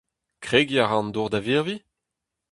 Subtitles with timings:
[0.43, 1.79] Kregiñ a ra an dour da virviñ?